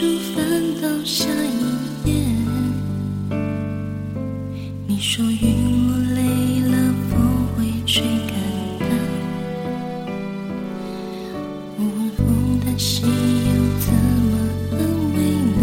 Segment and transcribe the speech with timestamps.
[0.00, 0.42] 书翻
[0.80, 2.14] 到下一页，
[4.86, 6.22] 你说云落泪
[6.70, 6.74] 了，
[7.10, 7.12] 风
[7.54, 8.32] 会追赶
[8.78, 8.82] 它。
[11.76, 13.08] 我问风叹息又
[13.78, 13.92] 怎
[14.24, 14.32] 么
[14.72, 14.80] 安
[15.12, 15.18] 慰
[15.60, 15.62] 呢？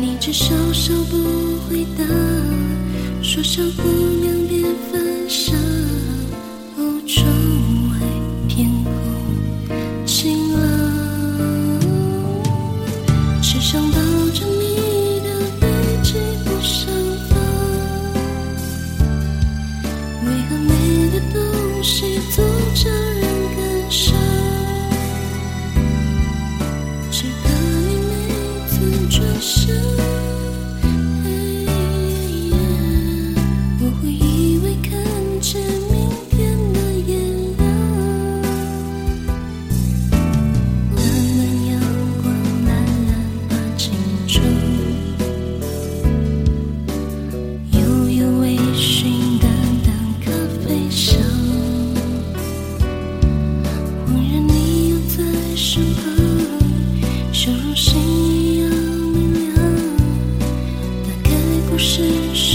[0.00, 1.14] 你只笑笑不
[1.68, 2.02] 回答，
[3.22, 3.82] 说小姑
[4.20, 5.54] 娘别犯傻。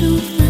[0.02, 0.41] You.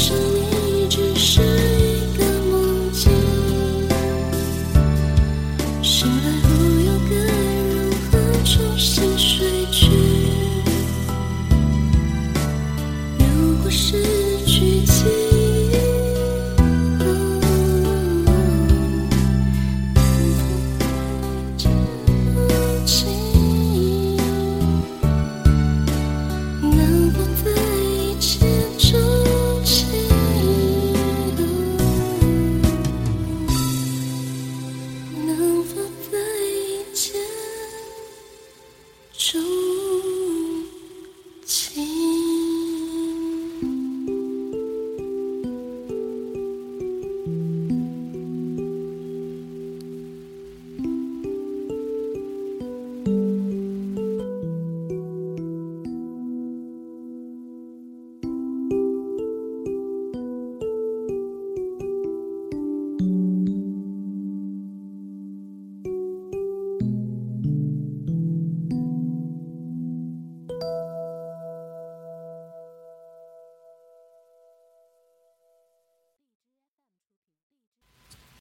[0.00, 0.29] Shalom.